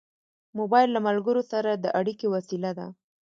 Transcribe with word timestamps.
موبایل 0.57 0.89
له 0.93 0.99
ملګرو 1.07 1.41
سره 1.51 1.69
د 1.73 1.85
اړیکې 1.99 2.27
وسیله 2.35 2.71
ده. 2.77 2.87